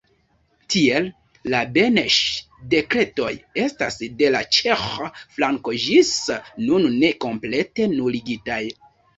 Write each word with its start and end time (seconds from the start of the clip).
Tiel, 0.75 1.09
la 1.53 1.59
Beneŝ-dekretoj 1.75 3.29
estas 3.65 3.99
de 4.23 4.33
la 4.37 4.41
ĉeĥa 4.59 5.11
flanko 5.37 5.77
ĝis 5.87 6.17
nun 6.67 6.89
ne 7.05 7.15
komplete 7.27 7.91
nuligitaj. 7.97 8.63